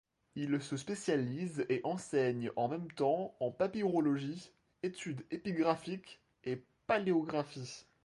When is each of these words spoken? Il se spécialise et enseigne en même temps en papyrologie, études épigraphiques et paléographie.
Il 0.33 0.59
se 0.63 0.77
spécialise 0.77 1.63
et 1.69 1.79
enseigne 1.83 2.49
en 2.55 2.67
même 2.67 2.89
temps 2.91 3.35
en 3.39 3.51
papyrologie, 3.51 4.51
études 4.81 5.23
épigraphiques 5.29 6.23
et 6.43 6.63
paléographie. 6.87 7.85